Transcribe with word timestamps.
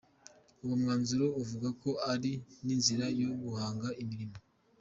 Uwo 0.63 0.75
mwanzuro 0.81 1.25
uvuga 1.41 1.69
ko 1.81 1.89
ari 2.13 2.31
n’inzira 2.65 3.05
yo 3.21 3.29
guhanga 3.41 3.87
imirimo. 4.03 4.37